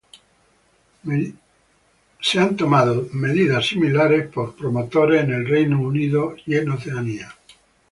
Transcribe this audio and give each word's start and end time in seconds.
Medidas 1.03 1.35
similares 2.19 2.31
han 3.13 3.61
sido 3.61 3.91
tomadas 3.91 4.27
por 4.33 4.55
promotores 4.55 5.23
en 5.23 5.31
el 5.31 5.45
Reino 5.47 5.79
Unido 5.79 6.33
y 6.43 6.55
Oceanía. 6.67 7.29